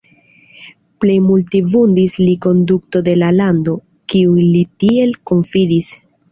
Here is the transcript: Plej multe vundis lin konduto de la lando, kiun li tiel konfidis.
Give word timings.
Plej 1.03 1.17
multe 1.25 1.61
vundis 1.73 2.17
lin 2.23 2.39
konduto 2.47 3.03
de 3.11 3.15
la 3.21 3.31
lando, 3.37 3.79
kiun 4.15 4.43
li 4.57 4.67
tiel 4.85 5.17
konfidis. 5.33 5.95